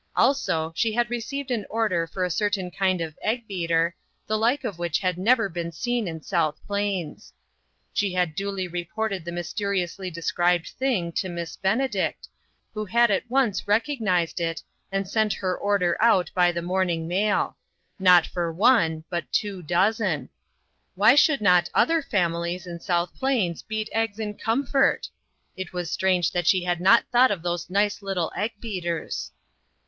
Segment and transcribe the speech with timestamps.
[0.15, 4.63] Also she had received an order for a certain kind of egg beater, the like
[4.63, 7.31] of which had never been seen in South Plains.
[7.93, 12.27] She had duly reported the mysteriously described thing to MisS Benedict,
[12.73, 14.97] who had at once recognized it, 123 124 INTERRUPTED.
[15.05, 17.55] and sent her order out by the morning mail
[17.99, 20.29] not for one, but two dozen.
[20.95, 25.09] Why should not other families in South Plains beat eggs in comfort?
[25.55, 29.31] It was strange that she had not thought of those nice little egg beaters.